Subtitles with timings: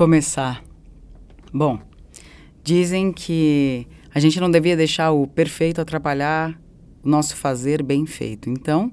[0.00, 0.64] Começar.
[1.52, 1.78] Bom,
[2.64, 6.58] dizem que a gente não devia deixar o perfeito atrapalhar
[7.04, 8.48] o nosso fazer bem feito.
[8.48, 8.90] Então,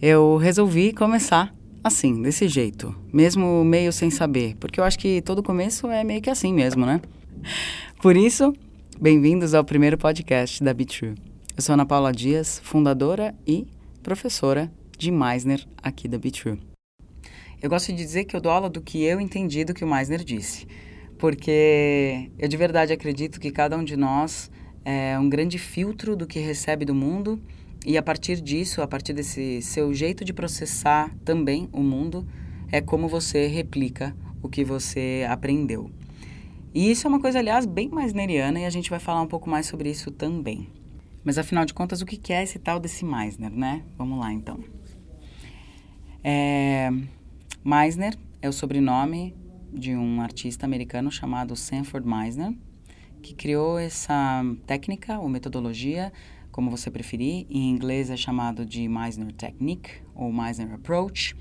[0.00, 5.42] eu resolvi começar assim, desse jeito, mesmo meio sem saber, porque eu acho que todo
[5.42, 7.02] começo é meio que assim mesmo, né?
[8.00, 8.54] Por isso,
[8.98, 11.16] bem-vindos ao primeiro podcast da Be True.
[11.54, 13.66] Eu sou Ana Paula Dias, fundadora e
[14.02, 16.67] professora de Meisner aqui da Be True.
[17.60, 19.88] Eu gosto de dizer que eu dou aula do que eu entendi do que o
[19.88, 20.66] Meisner disse,
[21.18, 24.48] porque eu de verdade acredito que cada um de nós
[24.84, 27.42] é um grande filtro do que recebe do mundo
[27.84, 32.26] e a partir disso, a partir desse seu jeito de processar também o mundo,
[32.70, 35.90] é como você replica o que você aprendeu.
[36.72, 39.26] E isso é uma coisa, aliás, bem mais neriana e a gente vai falar um
[39.26, 40.68] pouco mais sobre isso também.
[41.24, 43.82] Mas afinal de contas, o que é esse tal desse Meisner, né?
[43.96, 44.60] Vamos lá então.
[46.22, 46.90] É...
[47.68, 49.36] Meisner é o sobrenome
[49.70, 52.56] de um artista americano chamado Sanford Meisner,
[53.20, 56.10] que criou essa técnica ou metodologia
[56.50, 57.44] como você preferir.
[57.50, 61.36] Em inglês é chamado de Meisner Technique ou Meisner Approach.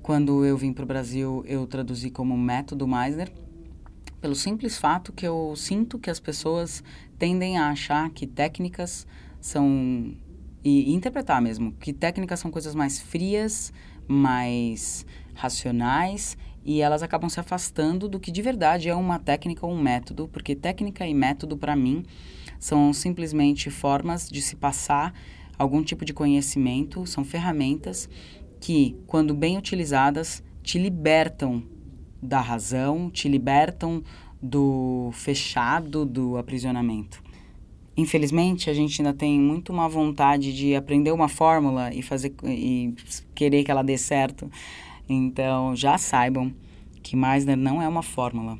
[0.00, 3.30] Quando eu vim para o Brasil, eu traduzi como método Meisner,
[4.22, 6.82] pelo simples fato que eu sinto que as pessoas
[7.18, 9.06] tendem a achar que técnicas
[9.38, 10.16] são
[10.64, 13.72] e, interpretar mesmo que técnicas são coisas mais frias,
[14.08, 19.72] mais racionais e elas acabam se afastando do que de verdade é uma técnica ou
[19.72, 22.04] um método, porque técnica e método para mim
[22.58, 25.12] são simplesmente formas de se passar
[25.58, 28.08] algum tipo de conhecimento, são ferramentas
[28.60, 31.62] que, quando bem utilizadas, te libertam
[32.22, 34.02] da razão, te libertam
[34.40, 37.22] do fechado, do aprisionamento.
[37.96, 42.94] Infelizmente, a gente ainda tem muito uma vontade de aprender uma fórmula e fazer e
[43.34, 44.50] querer que ela dê certo.
[45.08, 46.52] Então, já saibam
[47.02, 48.58] que Meisner não é uma fórmula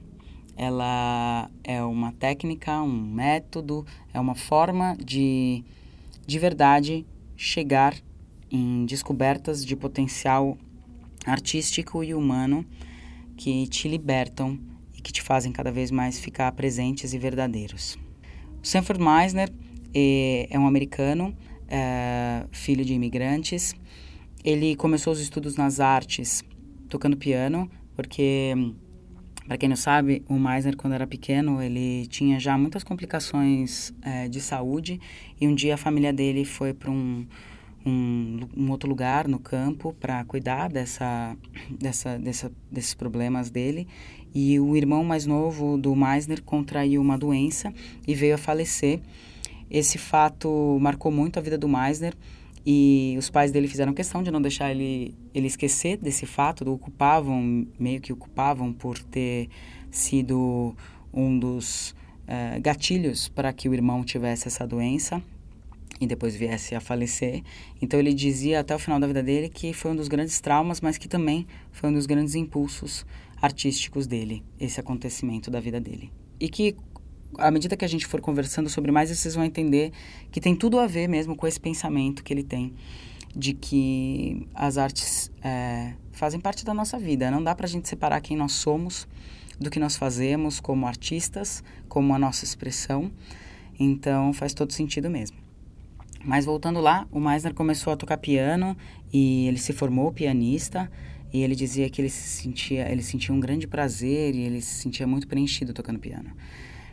[0.56, 5.64] ela é uma técnica, um método, é uma forma de,
[6.26, 7.06] de verdade,
[7.36, 7.96] chegar
[8.50, 10.58] em descobertas de potencial
[11.26, 12.64] artístico e humano
[13.36, 14.58] que te libertam
[14.96, 17.98] e que te fazem cada vez mais ficar presentes e verdadeiros.
[18.62, 19.50] O Sanford Meisner
[19.94, 21.34] é, é um americano,
[21.66, 23.74] é, filho de imigrantes.
[24.44, 26.42] Ele começou os estudos nas artes
[26.88, 28.54] tocando piano, porque
[29.46, 34.28] para quem não sabe, o Meisner, quando era pequeno, ele tinha já muitas complicações é,
[34.28, 35.00] de saúde
[35.40, 37.26] e um dia a família dele foi para um,
[37.84, 41.36] um, um, outro lugar no campo para cuidar dessa,
[41.70, 43.86] dessa, dessa, desses problemas dele
[44.34, 47.72] e o irmão mais novo do Meisner contraiu uma doença
[48.06, 49.00] e veio a falecer.
[49.70, 52.14] Esse fato marcou muito a vida do Meisner
[52.64, 56.72] e os pais dele fizeram questão de não deixar ele, ele esquecer desse fato, do
[56.72, 59.48] ocupavam, meio que ocupavam por ter
[59.90, 60.74] sido
[61.12, 61.90] um dos
[62.22, 65.22] uh, gatilhos para que o irmão tivesse essa doença
[66.00, 67.42] e depois viesse a falecer.
[67.80, 70.80] Então ele dizia até o final da vida dele que foi um dos grandes traumas,
[70.80, 73.04] mas que também foi um dos grandes impulsos
[73.40, 76.12] artísticos dele, esse acontecimento da vida dele.
[76.38, 76.76] E que
[77.38, 79.92] à medida que a gente for conversando sobre mais, vocês vão entender
[80.30, 82.74] que tem tudo a ver mesmo com esse pensamento que ele tem
[83.34, 87.30] de que as artes é, fazem parte da nossa vida.
[87.30, 89.08] Não dá para a gente separar quem nós somos
[89.58, 93.10] do que nós fazemos como artistas, como a nossa expressão.
[93.78, 95.36] Então faz todo sentido mesmo.
[96.24, 98.76] Mas voltando lá, o Meisner começou a tocar piano
[99.12, 100.90] e ele se formou pianista
[101.32, 104.74] e ele dizia que ele se sentia, ele sentia um grande prazer e ele se
[104.74, 106.30] sentia muito preenchido tocando piano.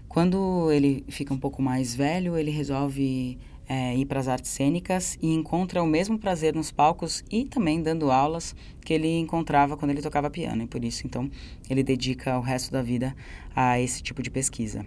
[0.09, 3.37] Quando ele fica um pouco mais velho, ele resolve
[3.69, 7.79] é, ir para as artes cênicas e encontra o mesmo prazer nos palcos e também
[7.79, 10.63] dando aulas que ele encontrava quando ele tocava piano.
[10.63, 11.29] E por isso, então,
[11.69, 13.15] ele dedica o resto da vida
[13.55, 14.83] a esse tipo de pesquisa.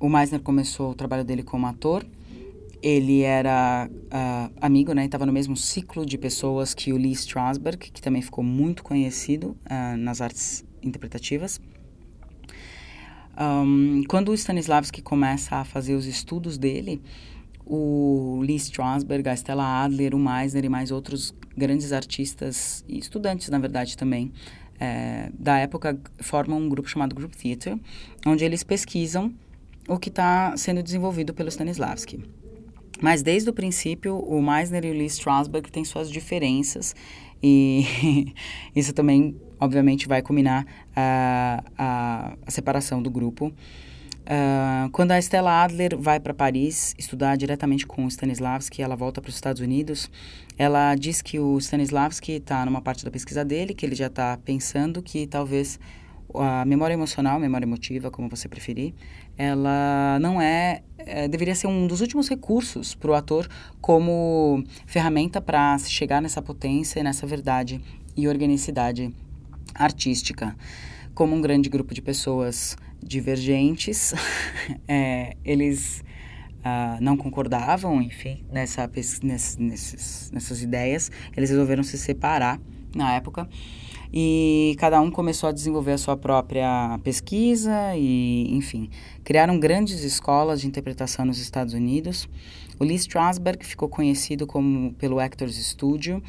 [0.00, 2.04] O Meisner começou o trabalho dele como ator.
[2.82, 5.04] Ele era uh, amigo, né?
[5.04, 9.56] Estava no mesmo ciclo de pessoas que o Lee Strasberg, que também ficou muito conhecido
[9.70, 11.60] uh, nas artes interpretativas.
[13.38, 17.00] Um, quando o Stanislavski começa a fazer os estudos dele,
[17.64, 23.48] o Lee Strasberg, a Stella Adler, o Meisner e mais outros grandes artistas e estudantes,
[23.48, 24.32] na verdade, também,
[24.78, 27.78] é, da época, formam um grupo chamado Group Theater,
[28.26, 29.32] onde eles pesquisam
[29.88, 32.22] o que está sendo desenvolvido pelo Stanislavski.
[33.00, 36.94] Mas desde o princípio, o Meisner e o Lee Strasberg têm suas diferenças
[37.42, 38.32] e
[38.76, 43.52] isso também obviamente vai culminar a, a, a separação do grupo.
[44.22, 49.20] Uh, quando a Stella Adler vai para Paris estudar diretamente com o Stanislavski, ela volta
[49.20, 50.10] para os Estados Unidos.
[50.58, 54.36] Ela diz que o Stanislavski está numa parte da pesquisa dele, que ele já está
[54.44, 55.78] pensando que talvez
[56.34, 58.94] a memória emocional, memória emotiva, como você preferir,
[59.36, 63.48] ela não é, é deveria ser um dos últimos recursos para o ator
[63.80, 67.80] como ferramenta para chegar nessa potência e nessa verdade
[68.16, 69.12] e organicidade
[69.74, 70.56] artística.
[71.14, 74.14] Como um grande grupo de pessoas divergentes,
[74.88, 76.02] é, eles
[76.60, 78.90] uh, não concordavam, enfim, nessa,
[79.22, 82.60] nesses, nessas ideias, eles resolveram se separar
[82.94, 83.48] na época
[84.12, 88.90] e cada um começou a desenvolver a sua própria pesquisa e, enfim,
[89.24, 92.28] criaram grandes escolas de interpretação nos Estados Unidos.
[92.78, 96.22] O Lee Strasberg ficou conhecido como pelo Actors Studio.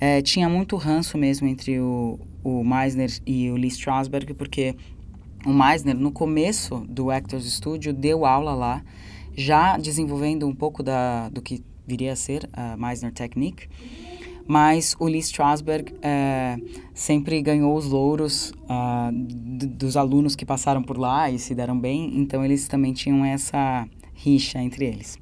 [0.00, 4.74] É, tinha muito ranço mesmo entre o, o Meisner e o Lee Strasberg, porque
[5.44, 8.82] o Meisner, no começo do Actors Studio, deu aula lá,
[9.36, 13.68] já desenvolvendo um pouco da, do que viria a ser a Meisner Technique
[14.50, 16.58] mas o Lee Strasberg é,
[16.92, 22.18] sempre ganhou os louros uh, dos alunos que passaram por lá e se deram bem,
[22.18, 25.20] então eles também tinham essa rixa entre eles.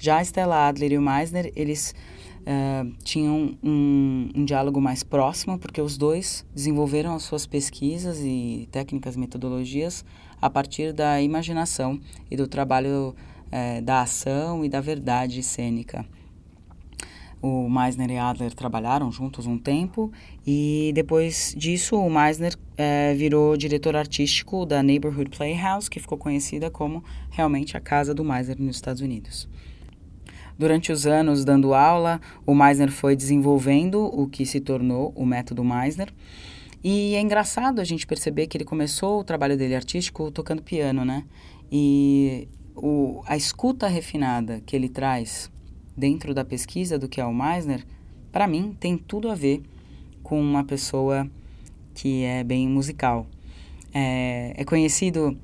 [0.00, 1.94] Já Stella Adler e o Meisner, eles
[2.40, 8.66] uh, tinham um, um, diálogo mais próximo, porque os dois desenvolveram as suas pesquisas e
[8.72, 10.02] técnicas, metodologias
[10.40, 12.00] a partir da imaginação
[12.30, 16.06] e do trabalho uh, da ação e da verdade cênica.
[17.42, 20.10] O Meisner e Adler trabalharam juntos um tempo
[20.46, 26.70] e depois disso o Meisner é, virou diretor artístico da Neighborhood Playhouse, que ficou conhecida
[26.70, 29.46] como realmente a casa do Meisner nos Estados Unidos.
[30.60, 35.64] Durante os anos dando aula, o Meisner foi desenvolvendo o que se tornou o método
[35.64, 36.12] Meisner.
[36.84, 41.02] E é engraçado a gente perceber que ele começou o trabalho dele artístico tocando piano,
[41.02, 41.24] né?
[41.72, 42.46] E
[42.76, 45.50] o, a escuta refinada que ele traz
[45.96, 47.82] dentro da pesquisa do que é o Meisner,
[48.30, 49.62] para mim tem tudo a ver
[50.22, 51.26] com uma pessoa
[51.94, 53.26] que é bem musical.
[53.94, 55.38] É, é conhecido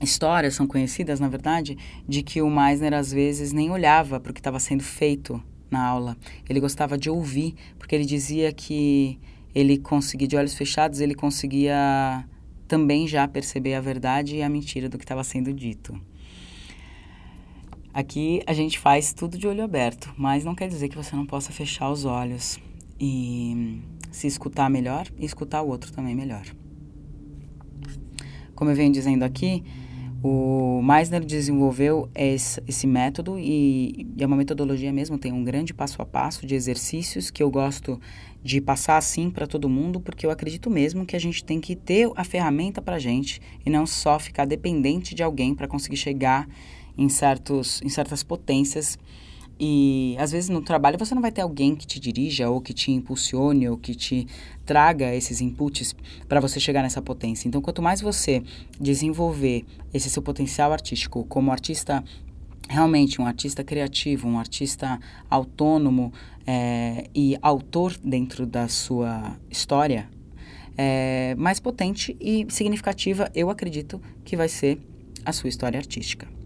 [0.00, 1.76] histórias são conhecidas, na verdade,
[2.08, 5.84] de que o Meisner às vezes nem olhava para o que estava sendo feito na
[5.84, 6.16] aula.
[6.48, 9.18] Ele gostava de ouvir, porque ele dizia que
[9.54, 12.24] ele conseguia, de olhos fechados, ele conseguia
[12.66, 16.00] também já perceber a verdade e a mentira do que estava sendo dito.
[17.92, 21.26] Aqui a gente faz tudo de olho aberto, mas não quer dizer que você não
[21.26, 22.60] possa fechar os olhos
[23.00, 23.82] e
[24.12, 26.44] se escutar melhor e escutar o outro também melhor.
[28.54, 29.64] Como eu venho dizendo aqui,
[30.22, 35.72] o Meisner desenvolveu esse, esse método e, e, é uma metodologia mesmo, tem um grande
[35.72, 37.98] passo a passo de exercícios que eu gosto
[38.42, 41.74] de passar assim para todo mundo, porque eu acredito mesmo que a gente tem que
[41.74, 45.96] ter a ferramenta para a gente e não só ficar dependente de alguém para conseguir
[45.96, 46.46] chegar
[46.96, 48.98] em, certos, em certas potências.
[49.62, 52.72] E às vezes no trabalho você não vai ter alguém que te dirija ou que
[52.72, 54.26] te impulsione ou que te
[54.64, 55.94] traga esses inputs
[56.26, 57.46] para você chegar nessa potência.
[57.46, 58.42] Então, quanto mais você
[58.80, 62.02] desenvolver esse seu potencial artístico como artista
[62.70, 64.98] realmente um artista criativo, um artista
[65.28, 66.12] autônomo
[66.46, 70.08] é, e autor dentro da sua história,
[70.78, 74.80] é, mais potente e significativa, eu acredito que vai ser
[75.24, 76.39] a sua história artística.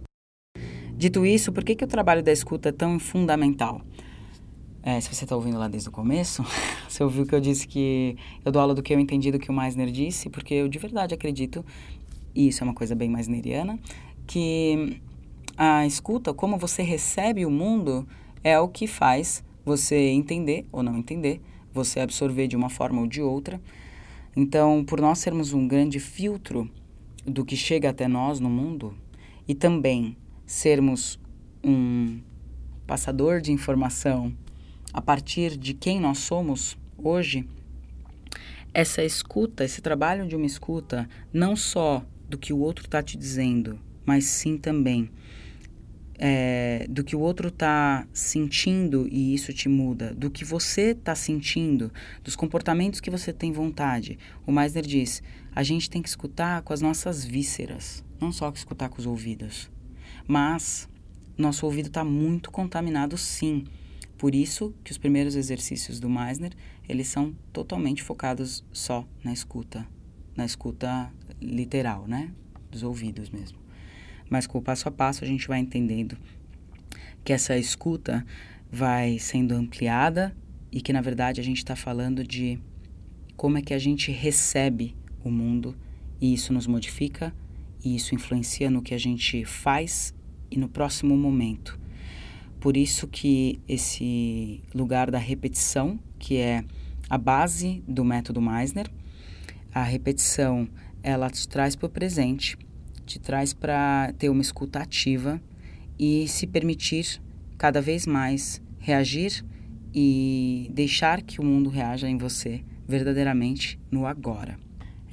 [0.97, 3.81] Dito isso, por que, que o trabalho da escuta é tão fundamental?
[4.81, 6.45] É, se você está ouvindo lá desde o começo,
[6.89, 9.51] você ouviu que eu disse que eu dou aula do que eu entendi do que
[9.51, 11.65] o Meisner disse, porque eu de verdade acredito,
[12.33, 13.79] e isso é uma coisa bem meisneriana,
[14.25, 15.01] que
[15.57, 18.07] a escuta, como você recebe o mundo,
[18.45, 21.41] é o que faz você entender ou não entender,
[21.73, 23.61] você absorver de uma forma ou de outra.
[24.37, 26.71] Então, por nós sermos um grande filtro
[27.27, 28.95] do que chega até nós no mundo,
[29.49, 30.17] e também
[30.55, 31.19] sermos
[31.63, 32.21] um
[32.87, 34.33] passador de informação
[34.93, 37.49] a partir de quem nós somos hoje,
[38.73, 43.17] essa escuta, esse trabalho de uma escuta, não só do que o outro está te
[43.19, 45.11] dizendo, mas sim também
[46.17, 51.17] é, do que o outro está sentindo e isso te muda, do que você está
[51.17, 51.93] sentindo,
[52.23, 54.21] dos comportamentos que você tem vontade.
[54.47, 55.21] O Meisner diz:
[55.53, 59.07] a gente tem que escutar com as nossas vísceras, não só que escutar com os
[59.07, 59.74] ouvidos.
[60.27, 60.89] Mas
[61.37, 63.65] nosso ouvido está muito contaminado sim.
[64.17, 66.53] Por isso que os primeiros exercícios do Meisner,
[66.89, 69.87] eles são totalmente focados só na escuta,
[70.37, 72.33] na escuta literal, né?
[72.71, 73.59] Dos ouvidos mesmo.
[74.31, 76.17] Mas com o passo a passo a gente vai entendendo
[77.25, 78.25] que essa escuta
[78.71, 80.35] vai sendo ampliada
[80.71, 82.59] e que na verdade a gente está falando de
[83.37, 85.77] como é que a gente recebe o mundo
[86.21, 87.35] e isso nos modifica
[87.85, 90.15] e isso influencia no que a gente faz
[90.51, 91.79] e no próximo momento.
[92.59, 96.65] Por isso que esse lugar da repetição, que é
[97.11, 98.91] a base do método Meisner,
[99.73, 100.67] a repetição
[101.03, 102.57] ela te traz para o presente,
[103.05, 105.41] te traz para ter uma escuta ativa
[105.99, 107.21] e se permitir
[107.59, 109.45] cada vez mais reagir
[109.95, 114.64] e deixar que o mundo reaja em você verdadeiramente no agora.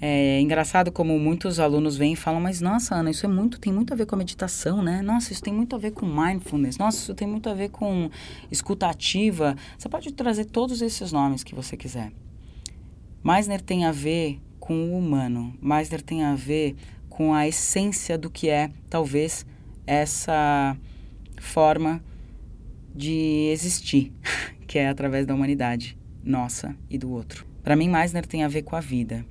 [0.03, 3.71] É engraçado como muitos alunos vêm e falam, mas nossa, Ana, isso é muito, tem
[3.71, 4.99] muito a ver com a meditação, né?
[5.03, 6.79] Nossa, isso tem muito a ver com mindfulness.
[6.79, 8.09] Nossa, isso tem muito a ver com
[8.49, 9.55] escuta ativa.
[9.77, 12.11] Você pode trazer todos esses nomes que você quiser.
[13.23, 15.53] Meisner tem a ver com o humano.
[15.61, 16.75] Meisner tem a ver
[17.07, 19.45] com a essência do que é, talvez,
[19.85, 20.75] essa
[21.39, 22.03] forma
[22.95, 24.11] de existir,
[24.65, 27.45] que é através da humanidade, nossa e do outro.
[27.61, 29.23] Para mim, Meisner tem a ver com a vida,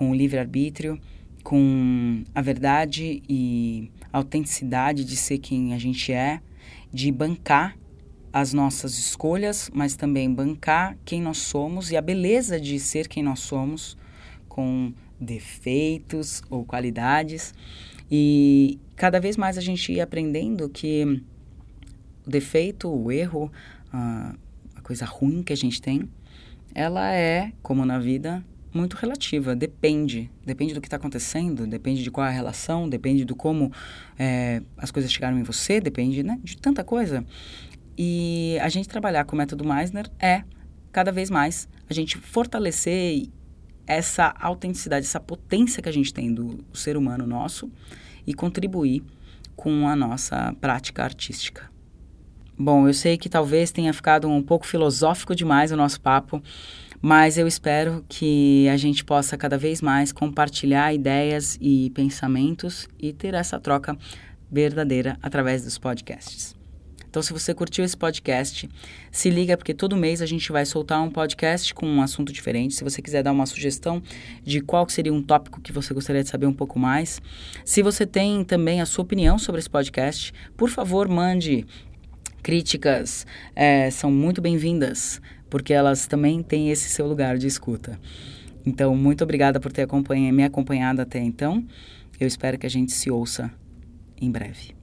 [0.00, 0.98] com o livre-arbítrio,
[1.44, 6.40] com a verdade e a autenticidade de ser quem a gente é,
[6.90, 7.76] de bancar
[8.32, 13.22] as nossas escolhas, mas também bancar quem nós somos e a beleza de ser quem
[13.22, 13.94] nós somos,
[14.48, 14.90] com
[15.20, 17.52] defeitos ou qualidades.
[18.10, 21.22] E cada vez mais a gente ia aprendendo que
[22.26, 23.52] o defeito, o erro,
[23.92, 24.34] a,
[24.82, 26.08] coisa ruim que a gente tem,
[26.74, 29.54] ela é, como na vida, muito relativa.
[29.54, 30.30] Depende.
[30.44, 33.72] Depende do que está acontecendo, depende de qual é a relação, depende do como
[34.18, 37.24] é, as coisas chegaram em você, depende né, de tanta coisa.
[37.96, 40.42] E a gente trabalhar com o método Meisner é,
[40.92, 43.28] cada vez mais, a gente fortalecer
[43.86, 47.70] essa autenticidade, essa potência que a gente tem do ser humano nosso
[48.26, 49.02] e contribuir
[49.56, 51.70] com a nossa prática artística.
[52.56, 56.42] Bom, eu sei que talvez tenha ficado um pouco filosófico demais o nosso papo,
[57.00, 63.12] mas eu espero que a gente possa cada vez mais compartilhar ideias e pensamentos e
[63.12, 63.96] ter essa troca
[64.50, 66.54] verdadeira através dos podcasts.
[67.08, 68.68] Então, se você curtiu esse podcast,
[69.10, 72.74] se liga porque todo mês a gente vai soltar um podcast com um assunto diferente.
[72.74, 74.00] Se você quiser dar uma sugestão
[74.44, 77.20] de qual seria um tópico que você gostaria de saber um pouco mais,
[77.64, 81.66] se você tem também a sua opinião sobre esse podcast, por favor, mande
[82.42, 87.98] Críticas é, são muito bem-vindas, porque elas também têm esse seu lugar de escuta.
[88.64, 89.86] Então, muito obrigada por ter
[90.32, 91.64] me acompanhado até então.
[92.18, 93.50] Eu espero que a gente se ouça
[94.20, 94.79] em breve.